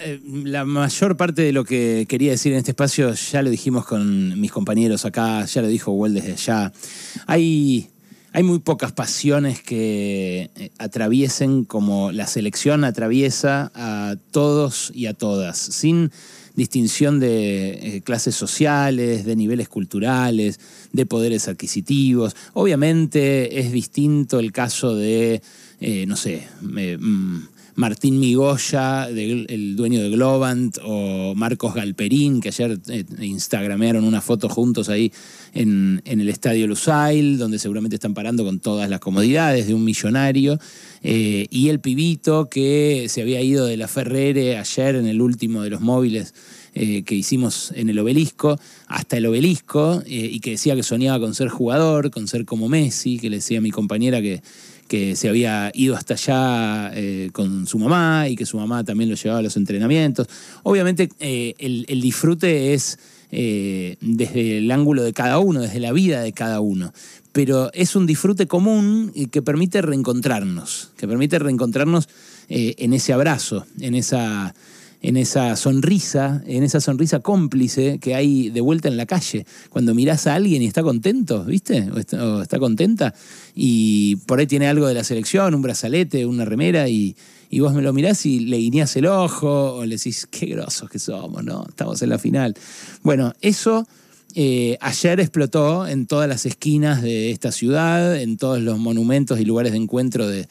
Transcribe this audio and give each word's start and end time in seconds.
Eh, 0.00 0.20
la 0.44 0.64
mayor 0.64 1.16
parte 1.16 1.42
de 1.42 1.52
lo 1.52 1.64
que 1.64 2.06
quería 2.08 2.30
decir 2.30 2.52
en 2.52 2.58
este 2.58 2.70
espacio 2.70 3.12
ya 3.12 3.42
lo 3.42 3.50
dijimos 3.50 3.84
con 3.84 4.40
mis 4.40 4.50
compañeros 4.50 5.04
acá, 5.04 5.44
ya 5.44 5.60
lo 5.62 5.68
dijo 5.68 5.92
Well 5.92 6.14
desde 6.14 6.32
allá. 6.32 6.72
Hay, 7.26 7.90
hay 8.32 8.42
muy 8.42 8.60
pocas 8.60 8.92
pasiones 8.92 9.62
que 9.62 10.50
eh, 10.56 10.70
atraviesen 10.78 11.64
como 11.64 12.12
la 12.12 12.26
selección 12.26 12.84
atraviesa 12.84 13.70
a 13.74 14.16
todos 14.30 14.90
y 14.94 15.06
a 15.06 15.14
todas, 15.14 15.58
sin 15.58 16.10
distinción 16.54 17.20
de 17.20 17.96
eh, 17.96 18.00
clases 18.02 18.34
sociales, 18.36 19.24
de 19.24 19.36
niveles 19.36 19.68
culturales, 19.68 20.60
de 20.92 21.04
poderes 21.04 21.48
adquisitivos. 21.48 22.36
Obviamente 22.54 23.60
es 23.60 23.72
distinto 23.72 24.38
el 24.38 24.52
caso 24.52 24.94
de, 24.94 25.42
no 26.06 26.16
sé, 26.16 26.46
mm, 26.60 27.38
Martín 27.76 28.20
Migoya, 28.20 29.08
el 29.08 29.74
dueño 29.74 30.00
de 30.00 30.10
Globant, 30.10 30.78
o 30.84 31.34
Marcos 31.34 31.74
Galperín, 31.74 32.40
que 32.40 32.48
ayer 32.48 32.78
eh, 32.88 33.04
instagramearon 33.20 34.04
una 34.04 34.20
foto 34.20 34.48
juntos 34.48 34.88
ahí 34.88 35.12
en, 35.54 36.00
el 36.04 36.28
Estadio 36.28 36.68
Lusail, 36.68 37.36
donde 37.36 37.58
seguramente 37.58 37.96
están 37.96 38.14
parando 38.14 38.44
con 38.44 38.60
todas 38.60 38.88
las 38.88 39.00
comodidades 39.00 39.66
de 39.66 39.74
un 39.74 39.82
millonario, 39.82 40.60
eh, 41.02 41.46
y 41.50 41.68
el 41.68 41.80
pibito 41.80 42.48
que 42.48 43.06
se 43.08 43.22
había 43.22 43.40
ido 43.40 43.66
de 43.66 43.76
la 43.76 43.88
Ferrere 43.88 44.56
ayer 44.56 44.94
en 44.94 45.06
el 45.06 45.20
último 45.20 45.62
de 45.62 45.70
los 45.70 45.80
móviles 45.80 46.32
eh, 46.74 47.02
que 47.02 47.16
hicimos 47.16 47.72
en 47.74 47.88
el 47.88 47.98
obelisco, 47.98 48.56
hasta 48.86 49.16
el 49.16 49.26
obelisco, 49.26 50.00
y 50.06 50.38
que 50.38 50.50
decía 50.50 50.76
que 50.76 50.84
soñaba 50.84 51.18
con 51.18 51.34
ser 51.34 51.48
jugador, 51.48 52.12
con 52.12 52.28
ser 52.28 52.44
como 52.44 52.68
Messi, 52.68 53.18
que 53.18 53.30
le 53.30 53.36
decía 53.36 53.58
a 53.58 53.62
mi 53.62 53.72
compañera 53.72 54.22
que 54.22 54.42
que 54.88 55.16
se 55.16 55.28
había 55.28 55.70
ido 55.74 55.96
hasta 55.96 56.14
allá 56.14 56.92
eh, 56.94 57.30
con 57.32 57.66
su 57.66 57.78
mamá 57.78 58.28
y 58.28 58.36
que 58.36 58.46
su 58.46 58.56
mamá 58.56 58.84
también 58.84 59.10
lo 59.10 59.16
llevaba 59.16 59.40
a 59.40 59.42
los 59.42 59.56
entrenamientos. 59.56 60.28
Obviamente 60.62 61.08
eh, 61.20 61.54
el, 61.58 62.00
disfrute 62.00 62.74
es 62.74 62.98
eh, 63.30 63.96
desde 64.00 64.58
el 64.58 64.70
ángulo 64.70 65.02
de 65.02 65.12
cada 65.12 65.38
uno, 65.38 65.60
desde 65.60 65.80
la 65.80 65.92
vida 65.92 66.22
de 66.22 66.32
cada 66.32 66.60
uno. 66.60 66.92
Pero 67.32 67.72
es 67.72 67.96
un 67.96 68.06
disfrute 68.06 68.46
común 68.46 69.12
que 69.32 69.42
permite 69.42 69.82
reencontrarnos, 69.82 70.92
que 70.96 71.08
permite 71.08 71.38
reencontrarnos 71.38 72.08
en 72.48 72.92
ese 72.92 73.12
abrazo, 73.12 73.66
en 73.80 73.94
esa 73.96 74.54
en 75.04 75.18
esa 75.18 75.54
sonrisa, 75.56 76.42
en 76.46 76.62
esa 76.62 76.80
sonrisa 76.80 77.20
cómplice 77.20 77.98
que 77.98 78.14
hay 78.14 78.48
de 78.48 78.62
vuelta 78.62 78.88
en 78.88 78.96
la 78.96 79.04
calle. 79.04 79.44
Cuando 79.68 79.94
mirás 79.94 80.26
a 80.26 80.34
alguien 80.34 80.62
y 80.62 80.66
está 80.66 80.82
contento, 80.82 81.44
¿viste? 81.44 81.90
O 81.90 82.40
está, 82.40 82.58
contenta, 82.58 83.14
y 83.54 84.16
por 84.24 84.38
ahí 84.38 84.46
tiene 84.46 84.66
algo 84.66 84.86
de 84.86 84.94
la 84.94 85.04
selección, 85.04 85.54
un 85.54 85.60
brazalete, 85.60 86.24
una 86.24 86.46
remera, 86.46 86.88
y, 86.88 87.14
vos 87.58 87.74
me 87.74 87.82
lo 87.82 87.92
mirás 87.92 88.24
y 88.24 88.40
le 88.40 88.56
guiñás 88.56 88.96
el 88.96 89.04
ojo, 89.04 89.74
o 89.74 89.84
le 89.84 89.96
decís, 89.96 90.26
qué 90.30 90.46
grosos 90.46 90.88
que 90.88 90.98
somos, 90.98 91.44
¿no? 91.44 91.66
Estamos 91.68 92.00
en 92.00 92.08
la 92.08 92.18
final. 92.18 92.54
Bueno, 93.02 93.34
eso 93.42 93.86
eh, 94.34 94.78
ayer 94.80 95.20
explotó 95.20 95.86
en 95.86 96.06
todas 96.06 96.30
las 96.30 96.46
esquinas 96.46 97.02
de 97.02 97.30
esta 97.30 97.52
ciudad, 97.52 98.18
en 98.18 98.38
todos 98.38 98.58
los 98.58 98.78
monumentos 98.78 99.38
y 99.38 99.44
lugares 99.44 99.72
de 99.72 99.78
encuentro 99.78 100.26
de, 100.26 100.48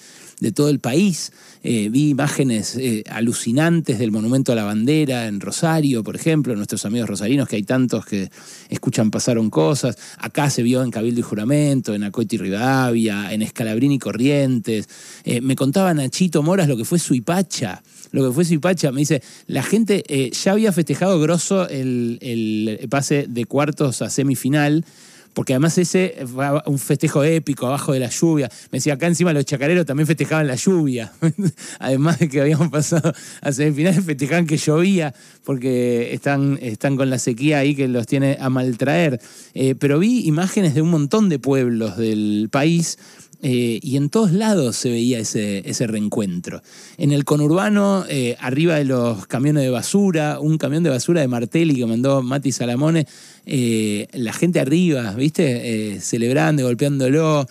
todo 0.52 0.70
el 0.70 0.80
país. 0.80 1.32
Eh, 1.64 1.90
vi 1.90 2.10
imágenes 2.10 2.76
eh, 2.76 3.04
alucinantes 3.10 3.98
del 4.00 4.12
Monumento 4.12 4.52
a 4.52 4.56
la 4.56 4.64
Bandera 4.64 5.28
en 5.28 5.40
Rosario, 5.40 6.04
por 6.04 6.16
ejemplo, 6.16 6.56
nuestros 6.56 6.86
amigos 6.86 7.10
rosarinos, 7.10 7.48
que 7.48 7.56
hay 7.56 7.64
tantos 7.64 8.06
que 8.06 8.30
escuchan 8.70 9.12
pasaron 9.12 9.50
cosas. 9.50 9.98
Acá 10.18 10.50
se 10.50 10.64
vio 10.64 10.84
en 10.84 10.92
Cabildo 10.92 11.22
y 11.22 11.24
Juramento, 11.24 11.96
en 11.96 12.04
Acoiti 12.04 12.36
y 12.36 12.40
Rivadavia, 12.40 13.34
en 13.34 13.42
Escalabrín 13.42 13.92
y 13.94 14.00
Corrientes. 14.00 14.88
me 15.42 15.56
contaba 15.56 15.94
Nachito 15.94 16.44
Moras 16.44 16.68
lo 16.68 16.78
que 16.78 16.86
fue 16.86 17.00
Suipacha 17.00 17.82
lo 18.12 18.24
que 18.28 18.32
fue 18.32 18.46
Suipacha, 18.46 18.92
me 18.92 19.00
dice, 19.00 19.24
la 19.48 19.64
gente 19.64 20.04
ya 20.32 20.52
había 20.52 20.72
festejado 20.72 21.20
grosso 21.20 21.68
el, 21.68 22.20
el, 22.22 22.88
pase 22.88 23.26
de 23.28 23.46
cuartos 23.46 24.04
a 24.04 24.12
semifinal, 24.12 24.86
porque 25.34 25.54
además 25.54 25.78
ese 25.78 26.16
fue 26.28 26.46
un 26.66 26.80
festejo 26.80 27.24
épico 27.24 27.68
abajo 27.68 27.94
de 27.94 28.00
la 28.00 28.10
lluvia. 28.10 28.50
Me 28.72 28.78
decía, 28.78 28.94
acá 28.94 29.08
encima 29.08 29.34
los 29.34 29.46
chacareros 29.46 29.86
también 29.86 30.08
festejaban 30.08 30.48
la 30.48 30.56
lluvia. 30.56 31.12
además 31.80 32.20
de 32.20 32.30
que 32.30 32.42
habíamos 32.42 32.70
pasado 32.70 33.14
a 33.42 33.52
semifinales, 33.52 34.06
festejaban 34.06 34.46
que 34.46 34.58
llovía, 34.58 35.14
porque 35.44 36.14
están, 36.14 36.60
están 36.62 36.98
con 36.98 37.10
la 37.10 37.20
sequía 37.20 37.60
ahí 37.60 37.76
que 37.76 37.88
los 37.88 38.06
tiene 38.06 38.38
a 38.40 38.50
maltraer. 38.50 39.20
Eh, 39.54 39.76
pero 39.76 40.00
vi 40.00 40.26
imágenes 40.26 40.74
de 40.74 40.82
un 40.82 40.90
montón 40.90 41.30
de 41.30 41.40
pueblos 41.40 41.98
del 41.98 42.50
país 42.52 42.98
eh, 43.46 43.82
y 43.84 43.98
en 43.98 44.10
todos 44.10 44.32
lados 44.32 44.78
se 44.78 44.90
veía 44.90 45.20
ese, 45.20 45.70
ese 45.70 45.86
reencuentro. 45.86 46.62
En 46.98 47.12
el 47.12 47.26
conurbano, 47.26 48.06
eh, 48.08 48.38
arriba 48.40 48.76
de 48.76 48.86
los 48.86 49.28
camiones 49.28 49.64
de 49.64 49.70
basura, 49.70 50.40
un 50.40 50.58
camión 50.58 50.82
de 50.82 50.90
basura 50.90 51.20
de 51.20 51.28
Martelli 51.28 51.76
que 51.76 51.86
mandó 51.86 52.24
Mati 52.24 52.54
Salamone, 52.54 53.06
eh, 53.46 54.08
la 54.14 54.32
gente 54.32 54.62
arriba, 54.62 55.12
¿viste? 55.12 56.00
celebrando, 56.00 56.64
golpeándolo. 56.64 57.46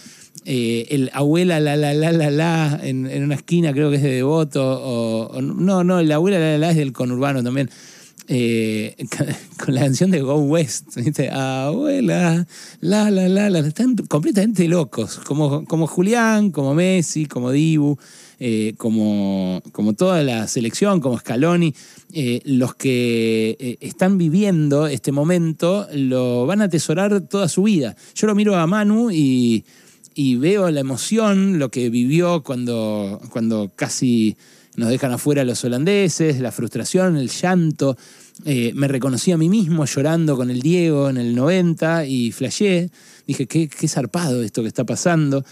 el 0.46 1.10
abuela 1.12 1.60
la 1.60 1.76
la 1.76 1.92
la 1.92 2.10
la 2.10 2.30
la 2.30 2.80
en, 2.82 3.06
una 3.22 3.34
esquina, 3.34 3.74
creo 3.74 3.90
que 3.90 3.96
es 3.96 4.02
de 4.02 4.12
Devoto. 4.12 4.62
O, 4.64 5.42
no, 5.42 5.84
no, 5.84 6.00
el 6.00 6.10
abuela 6.10 6.38
la 6.38 6.52
la 6.52 6.58
la 6.58 6.70
es 6.70 6.78
del 6.78 6.94
conurbano 6.94 7.42
también. 7.42 7.68
Eh, 8.28 8.94
con 9.64 9.74
la 9.74 9.82
canción 9.82 10.10
de 10.10 10.20
Go 10.20 10.36
West, 10.36 10.94
¿viste? 10.96 11.28
abuela, 11.28 12.46
la, 12.80 13.10
la, 13.10 13.28
la, 13.28 13.50
la, 13.50 13.58
están 13.60 13.96
completamente 13.96 14.68
locos, 14.68 15.18
como, 15.24 15.64
como 15.64 15.86
Julián, 15.86 16.52
como 16.52 16.74
Messi, 16.74 17.26
como 17.26 17.50
Dibu, 17.50 17.98
eh, 18.38 18.74
como, 18.76 19.60
como 19.72 19.94
toda 19.94 20.22
la 20.22 20.46
selección, 20.46 21.00
como 21.00 21.18
Scaloni, 21.18 21.74
eh, 22.12 22.40
los 22.44 22.74
que 22.76 23.76
están 23.80 24.18
viviendo 24.18 24.86
este 24.86 25.10
momento 25.10 25.88
lo 25.92 26.46
van 26.46 26.60
a 26.60 26.64
atesorar 26.64 27.22
toda 27.22 27.48
su 27.48 27.64
vida. 27.64 27.96
Yo 28.14 28.26
lo 28.28 28.34
miro 28.34 28.56
a 28.56 28.66
Manu 28.66 29.10
y, 29.10 29.64
y 30.14 30.36
veo 30.36 30.70
la 30.70 30.80
emoción, 30.80 31.58
lo 31.58 31.70
que 31.70 31.90
vivió 31.90 32.42
cuando, 32.42 33.20
cuando 33.30 33.70
casi 33.74 34.36
nos 34.76 34.88
dejan 34.88 35.12
afuera 35.12 35.44
los 35.44 35.64
holandeses, 35.64 36.40
la 36.40 36.52
frustración, 36.52 37.16
el 37.16 37.28
llanto. 37.28 37.96
Eh, 38.44 38.72
me 38.74 38.88
reconocí 38.88 39.30
a 39.32 39.36
mí 39.36 39.48
mismo 39.48 39.84
llorando 39.84 40.36
con 40.36 40.50
el 40.50 40.60
Diego 40.60 41.10
en 41.10 41.18
el 41.18 41.34
90 41.34 42.06
y 42.06 42.32
flashé. 42.32 42.90
Dije, 43.26 43.46
qué, 43.46 43.68
qué 43.68 43.88
zarpado 43.88 44.42
esto 44.42 44.62
que 44.62 44.68
está 44.68 44.84
pasando. 44.84 45.44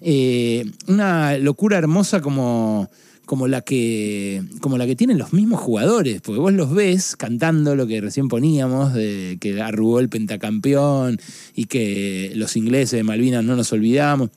Eh, 0.00 0.64
una 0.86 1.36
locura 1.38 1.78
hermosa 1.78 2.20
como, 2.20 2.88
como, 3.26 3.48
la 3.48 3.62
que, 3.62 4.42
como 4.60 4.78
la 4.78 4.86
que 4.86 4.96
tienen 4.96 5.18
los 5.18 5.32
mismos 5.32 5.60
jugadores, 5.60 6.20
porque 6.20 6.40
vos 6.40 6.52
los 6.52 6.72
ves 6.72 7.16
cantando 7.16 7.74
lo 7.74 7.86
que 7.86 8.00
recién 8.00 8.28
poníamos, 8.28 8.94
de 8.94 9.38
que 9.40 9.60
arrugó 9.60 10.00
el 10.00 10.08
pentacampeón 10.08 11.20
y 11.54 11.64
que 11.64 12.32
los 12.36 12.56
ingleses 12.56 12.98
de 12.98 13.02
Malvinas 13.02 13.44
no 13.44 13.56
nos 13.56 13.72
olvidamos. 13.72 14.30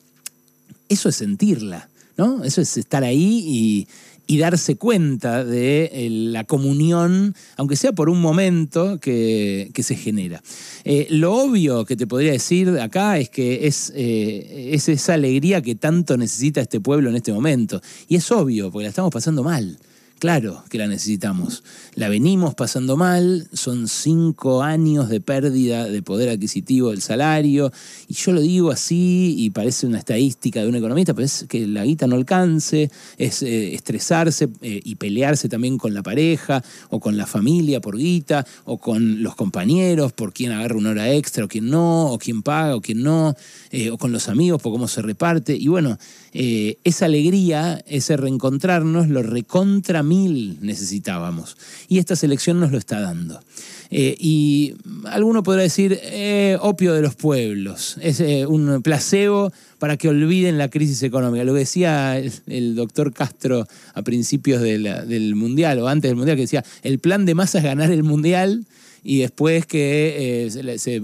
Eso 0.90 1.10
es 1.10 1.16
sentirla, 1.16 1.90
¿no? 2.18 2.44
Eso 2.44 2.62
es 2.62 2.76
estar 2.78 3.04
ahí 3.04 3.44
y, 3.46 3.88
y 4.32 4.38
darse 4.38 4.78
cuenta 4.78 5.44
de 5.44 5.92
eh, 5.92 6.10
la 6.10 6.46
comunión, 6.46 7.36
aunque 7.58 7.76
sea 7.76 7.92
por 7.92 8.10
un 8.10 8.22
momento, 8.22 8.98
que, 8.98 9.70
se 9.78 9.96
genera. 9.98 10.42
Eh, 10.86 11.08
lo 11.10 11.36
obvio 11.36 11.84
que 11.84 11.98
te 11.98 12.08
podría 12.08 12.32
decir 12.32 12.70
acá 12.80 13.18
es 13.18 13.30
que 13.30 13.68
es, 13.68 13.92
eh, 13.94 14.70
es 14.72 14.88
esa 14.88 15.16
alegría 15.16 15.62
que 15.62 15.76
tanto 15.76 16.16
necesita 16.16 16.62
este 16.62 16.80
pueblo 16.80 17.10
en 17.10 17.18
este 17.18 17.34
momento. 17.34 17.82
Y 18.08 18.16
es 18.16 18.32
obvio, 18.32 18.72
porque 18.72 18.84
la 18.84 18.90
estamos 18.90 19.12
pasando 19.12 19.44
mal. 19.44 19.78
Claro 20.22 20.64
que 20.70 20.78
la 20.78 20.86
necesitamos. 20.86 21.64
La 21.96 22.08
venimos 22.08 22.54
pasando 22.54 22.96
mal, 22.96 23.48
son 23.54 23.88
cinco 23.88 24.62
años 24.62 25.10
de 25.10 25.20
pérdida 25.20 25.88
de 25.88 26.04
poder 26.04 26.30
adquisitivo 26.30 26.92
del 26.92 27.02
salario, 27.02 27.72
y 28.08 28.14
yo 28.14 28.32
lo 28.32 28.40
digo 28.40 28.70
así 28.70 29.34
y 29.36 29.50
parece 29.50 29.88
una 29.88 29.98
estadística 29.98 30.62
de 30.62 30.68
un 30.68 30.76
economista, 30.76 31.16
pero 31.16 31.26
es 31.26 31.48
que 31.50 31.66
la 31.66 31.86
guita 31.86 32.06
no 32.06 32.18
alcance, 32.18 32.92
es 33.18 33.42
eh, 33.42 33.74
estresarse 33.74 34.48
eh, 34.62 34.80
y 34.84 34.94
pelearse 34.94 35.50
también 35.50 35.80
con 35.80 35.96
la 35.96 36.04
pareja 36.04 36.64
o 36.92 37.00
con 37.00 37.18
la 37.18 37.26
familia 37.26 37.82
por 37.82 37.98
guita 37.98 38.46
o 38.66 38.78
con 38.78 39.24
los 39.24 39.34
compañeros 39.34 40.14
por 40.14 40.34
quién 40.34 40.52
agarra 40.52 40.78
una 40.78 40.92
hora 40.92 41.12
extra 41.12 41.46
o 41.46 41.48
quién 41.48 41.68
no, 41.68 42.12
o 42.12 42.20
quién 42.20 42.44
paga 42.44 42.76
o 42.76 42.82
quién 42.82 43.02
no, 43.02 43.36
eh, 43.72 43.90
o 43.90 43.98
con 43.98 44.12
los 44.12 44.30
amigos 44.30 44.62
por 44.62 44.72
cómo 44.72 44.88
se 44.88 45.02
reparte. 45.02 45.56
Y 45.56 45.68
bueno, 45.68 45.98
esa 46.32 47.06
alegría, 47.06 47.84
ese 47.88 48.16
reencontrarnos, 48.16 49.10
lo 49.10 49.24
recontra 49.24 50.04
mil 50.12 50.58
necesitábamos. 50.60 51.56
Y 51.88 52.00
esta 52.00 52.18
selección 52.18 52.60
nos 52.60 52.72
lo 52.72 52.78
está 52.78 53.00
dando. 53.00 53.40
Eh, 53.90 54.18
y 54.20 54.74
alguno 55.06 55.42
podrá 55.42 55.62
decir, 55.62 55.98
eh, 56.04 56.58
opio 56.60 56.94
de 56.94 57.02
los 57.02 57.16
pueblos, 57.16 57.98
es 58.02 58.20
eh, 58.20 58.46
un 58.46 58.82
placebo 58.82 59.54
para 59.80 59.96
que 59.96 60.10
olviden 60.10 60.58
la 60.58 60.70
crisis 60.70 61.02
económica. 61.04 61.46
Lo 61.46 61.54
decía 61.54 62.18
el, 62.18 62.76
doctor 62.76 63.14
Castro 63.14 63.66
a 63.94 64.02
principios 64.02 64.62
del 64.62 65.36
Mundial 65.36 65.80
o 65.80 65.88
antes 65.88 66.10
del 66.10 66.18
Mundial, 66.18 66.36
que 66.36 66.44
decía, 66.44 66.66
el 66.84 67.00
plan 67.00 67.26
de 67.26 67.36
masa 67.36 67.60
es 67.60 67.64
ganar 67.64 67.90
el 67.90 68.04
Mundial 68.04 68.66
y 69.04 69.20
después 69.20 69.66
que 69.66 70.50
se, 70.52 70.78
se, 70.78 71.02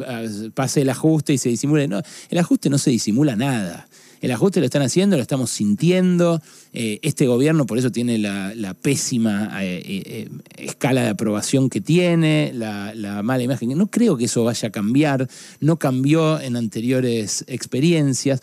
pase 0.54 0.82
el 0.82 0.90
ajuste 0.90 1.34
y 1.34 1.38
se 1.38 1.50
disimule. 1.50 1.88
No, 1.88 2.02
el 2.30 2.38
ajuste 2.38 2.70
no 2.70 2.78
se 2.78 2.92
disimula 2.92 3.38
nada. 3.38 3.88
El 4.22 4.32
ajuste 4.32 4.60
lo 4.60 4.66
están 4.66 4.82
haciendo, 4.82 5.16
lo 5.16 5.22
estamos 5.22 5.52
sintiendo. 5.52 6.42
Eh, 6.74 7.00
este 7.02 7.28
gobierno 7.28 7.66
por 7.66 7.78
eso 7.78 7.92
tiene 7.92 8.18
la, 8.18 8.76
pésima 8.82 9.64
eh, 9.64 9.82
eh, 9.86 10.30
escala 10.58 11.04
de 11.04 11.10
aprobación 11.10 11.70
que 11.70 11.82
tiene, 11.82 12.52
la, 12.54 12.94
la, 12.96 13.24
mala 13.24 13.44
imagen. 13.44 13.78
No 13.78 13.88
creo 13.88 14.18
que 14.18 14.26
eso 14.26 14.44
vaya 14.44 14.70
a 14.70 14.72
cambiar, 14.72 15.28
no 15.60 15.78
cambió 15.78 16.40
en 16.40 16.56
anteriores 16.56 17.46
experiencias, 17.48 18.42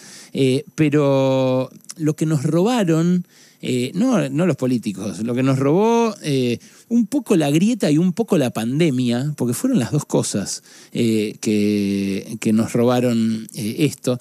pero 0.75 1.71
lo 1.97 2.15
que 2.15 2.27
nos 2.27 2.43
robaron 2.43 3.27
no, 3.95 4.29
no, 4.29 4.47
los 4.47 4.57
políticos, 4.57 5.21
lo 5.21 5.35
que 5.35 5.43
nos 5.43 5.59
robó 5.59 6.15
un 6.89 7.07
poco 7.07 7.37
la 7.37 7.51
grieta 7.51 7.91
y 7.91 7.99
un 7.99 8.13
poco 8.13 8.37
la 8.37 8.51
pandemia, 8.51 9.33
porque 9.37 9.55
fueron 9.55 9.79
las 9.79 9.91
dos 9.91 10.05
cosas 10.05 10.63
que, 10.93 12.53
nos 12.53 12.73
robaron 12.73 13.49
esto. 13.55 14.19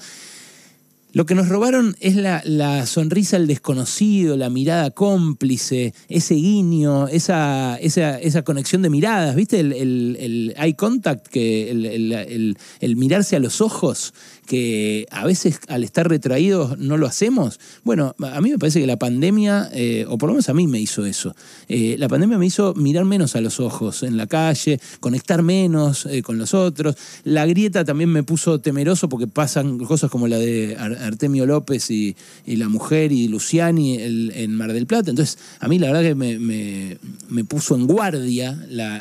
Lo 1.13 1.27
que 1.27 1.36
nos 1.36 1.48
robaron 1.48 1.95
es 2.00 2.15
la, 2.15 2.86
sonrisa 2.88 3.38
al 3.38 3.45
desconocido, 3.45 4.36
la 4.36 4.50
mirada 4.50 4.89
cómplice, 4.89 5.94
ese 6.10 6.33
guiño, 6.33 7.07
esa, 7.07 7.77
esa, 7.77 8.42
conexión 8.42 8.81
de 8.81 8.89
miradas, 8.89 9.36
¿viste? 9.36 9.60
El, 9.60 10.56
eye 10.57 10.75
contact, 10.75 11.27
que 11.27 11.69
el, 11.69 12.95
mirarse 12.95 13.36
a 13.36 13.39
los 13.39 13.62
ojos, 13.62 14.15
que 14.45 15.07
a 15.12 15.25
veces 15.25 15.60
al 15.68 15.84
estar 15.84 16.07
retraídos 16.07 16.78
no 16.78 16.98
lo 16.98 17.07
hacemos. 17.07 17.60
Bueno, 17.84 18.16
a 18.19 18.42
mí 18.42 18.51
me 18.51 18.60
parece 18.60 18.80
que 18.80 18.88
la 18.88 18.98
pandemia, 18.98 19.69
eh, 19.74 20.06
o 20.07 20.18
por 20.18 20.28
lo 20.28 20.34
menos 20.34 20.50
a 20.50 20.54
mí 20.54 20.68
me 20.68 20.80
hizo 20.80 21.06
eso, 21.06 21.36
eh, 21.68 21.95
la 21.98 22.07
pandemia 22.07 22.38
me 22.38 22.45
hizo 22.45 22.74
mirar 22.75 23.06
menos 23.06 23.36
a 23.36 23.42
los 23.42 23.60
ojos 23.60 24.04
en 24.04 24.18
la 24.18 24.28
calle, 24.28 24.80
conectar 25.00 25.42
menos 25.42 26.06
eh, 26.06 26.22
con 26.22 26.38
los 26.38 26.54
otros. 26.54 26.95
La 27.24 27.45
grieta 27.45 27.86
también 27.86 28.10
me 28.10 28.24
puso 28.24 28.60
temeroso 28.60 29.10
porque 29.10 29.28
pasan 29.28 29.78
cosas 29.80 30.10
como 30.10 30.28
la 30.28 30.38
de 30.38 30.75
Artemio 30.78 31.45
López 31.45 31.90
y, 31.90 32.16
la 32.45 32.69
mujer 32.69 33.12
y 33.12 33.28
Luciani 33.28 33.98
en 34.00 34.56
Mar 34.56 34.74
del 34.74 34.86
Plata. 34.86 35.10
Entonces, 35.10 35.38
a 35.60 35.68
mí 35.68 35.80
la 35.80 35.88
verdad 35.88 36.04
que 36.04 36.16
me, 36.16 37.44
puso 37.45 37.75
en 37.75 37.88
guardia 37.88 38.57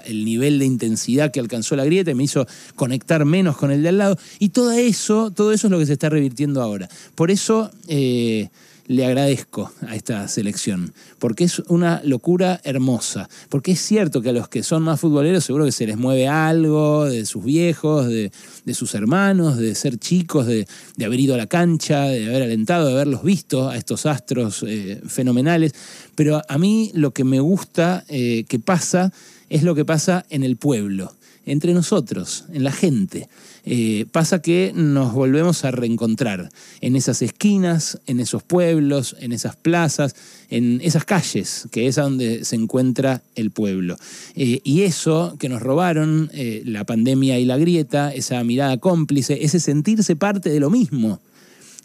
el 0.06 0.24
nivel 0.24 0.58
de 0.58 0.64
intensidad 0.64 1.30
que 1.30 1.40
alcanzó 1.40 1.76
la 1.76 1.84
grieta 1.84 2.10
y 2.10 2.14
me 2.14 2.24
hizo 2.24 2.46
conectar 2.74 3.24
menos 3.24 3.56
con 3.56 3.70
el 3.70 3.82
de 3.82 3.88
al 3.90 3.98
lado. 3.98 4.18
Y 4.38 4.50
todo 4.50 4.72
eso, 4.72 5.31
todo 5.34 5.52
eso 5.52 5.66
es 5.66 5.70
lo 5.70 5.78
que 5.78 5.86
se 5.86 5.94
está 5.94 6.08
revirtiendo 6.08 6.62
ahora. 6.62 6.88
Por 7.14 7.30
eso... 7.30 7.70
Eh, 7.88 8.48
le 8.86 9.06
agradezco 9.06 9.70
a 9.86 9.94
esta 9.94 10.26
selección, 10.28 10.92
porque 11.18 11.44
es 11.44 11.60
una 11.68 12.02
locura 12.04 12.60
hermosa, 12.64 13.28
porque 13.48 13.72
es 13.72 13.80
cierto 13.80 14.20
que 14.20 14.30
a 14.30 14.32
los 14.32 14.48
que 14.48 14.62
son 14.62 14.82
más 14.82 15.00
futboleros 15.00 15.44
seguro 15.44 15.64
que 15.64 15.72
se 15.72 15.86
les 15.86 15.96
mueve 15.96 16.28
algo 16.28 17.04
de 17.04 17.24
sus 17.24 17.44
viejos, 17.44 18.06
de, 18.08 18.30
sus 18.74 18.94
hermanos, 18.94 19.56
de 19.56 19.74
ser 19.74 19.98
chicos, 19.98 20.46
de, 20.46 20.66
haber 21.04 21.20
ido 21.20 21.34
a 21.34 21.38
la 21.38 21.46
cancha, 21.46 22.02
de 22.02 22.26
haber 22.26 22.42
alentado, 22.42 22.86
de 22.88 22.92
haberlos 22.92 23.22
visto 23.22 23.68
a 23.68 23.76
estos 23.76 24.06
astros 24.06 24.64
eh, 24.66 25.00
fenomenales, 25.06 25.74
pero 26.14 26.42
a 26.48 26.58
mí 26.58 26.90
lo 26.94 27.12
que 27.12 27.24
me 27.24 27.40
gusta 27.40 28.04
eh, 28.08 28.44
que 28.48 28.58
pasa 28.58 29.12
es 29.48 29.62
lo 29.62 29.74
que 29.74 29.84
pasa 29.84 30.24
en 30.28 30.42
el 30.42 30.56
pueblo 30.56 31.14
entre 31.46 31.74
nosotros, 31.74 32.44
en 32.52 32.64
la 32.64 32.72
gente. 32.72 33.28
Eh, 33.64 34.06
pasa 34.10 34.42
que 34.42 34.72
nos 34.74 35.12
volvemos 35.12 35.64
a 35.64 35.70
reencontrar 35.70 36.50
en 36.80 36.96
esas 36.96 37.22
esquinas, 37.22 38.00
en 38.06 38.18
esos 38.18 38.42
pueblos, 38.42 39.14
en 39.20 39.32
esas 39.32 39.54
plazas, 39.54 40.16
en 40.50 40.80
esas 40.82 41.04
calles, 41.04 41.68
que 41.70 41.86
es 41.86 41.98
a 41.98 42.02
donde 42.02 42.44
se 42.44 42.56
encuentra 42.56 43.22
el 43.36 43.52
pueblo. 43.52 43.96
Eh, 44.34 44.60
y 44.64 44.82
eso 44.82 45.36
que 45.38 45.48
nos 45.48 45.62
robaron, 45.62 46.30
eh, 46.32 46.62
la 46.64 46.84
pandemia 46.84 47.38
y 47.38 47.44
la 47.44 47.56
grieta, 47.56 48.12
esa 48.12 48.42
mirada 48.42 48.78
cómplice, 48.78 49.44
ese 49.44 49.60
sentirse 49.60 50.16
parte 50.16 50.50
de 50.50 50.60
lo 50.60 50.70
mismo 50.70 51.20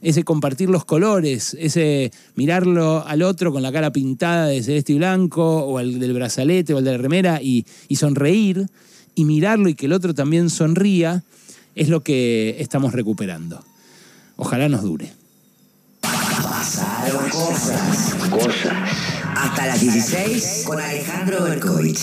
ese 0.02 0.24
compartir 0.24 0.70
los 0.70 0.86
colores, 0.86 1.56
ese 1.60 2.12
mirarlo 2.36 3.04
al 3.06 3.24
otro 3.24 3.52
con 3.52 3.64
la 3.64 3.72
cara 3.72 3.92
pintada 3.92 4.48
de 4.48 4.62
celeste 4.62 4.94
y 4.94 4.98
blanco, 4.98 5.66
o 5.66 5.80
al 5.80 6.00
del 6.00 6.14
brazalete 6.14 6.74
o 6.74 6.78
al 6.78 6.84
de 6.84 6.92
la 6.92 6.98
remera, 6.98 7.42
y, 7.42 7.66
y 7.88 7.96
sonreír, 7.96 8.68
y 9.18 9.26
mirarlo 9.26 9.68
y 9.68 9.74
que 9.74 9.88
el 9.88 9.94
otro 9.94 10.14
también 10.14 10.52
sonría, 10.52 11.24
es 11.74 11.90
lo 11.90 12.04
que 12.04 12.56
estamos 12.60 12.94
recuperando. 12.94 13.66
Ojalá 14.36 14.70
nos 14.70 14.84
dure. 14.84 15.12
Pasaron 16.02 17.28
cosas. 17.32 18.14
Cosas. 18.30 18.74
Hasta 19.36 19.66
las 19.66 19.82
16 19.82 20.64
con 20.68 20.80
Alejandro 20.80 21.44
Berkovich. 21.46 22.00